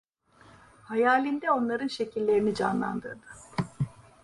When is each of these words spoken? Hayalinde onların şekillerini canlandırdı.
Hayalinde 0.83 1.51
onların 1.51 1.87
şekillerini 1.87 2.55
canlandırdı. 2.55 3.27